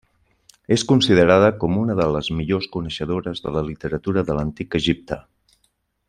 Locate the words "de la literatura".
3.47-4.27